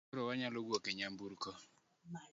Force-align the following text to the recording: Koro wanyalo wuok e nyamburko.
Koro 0.09 0.21
wanyalo 0.29 0.59
wuok 0.67 0.85
e 0.91 0.93
nyamburko. 0.97 1.51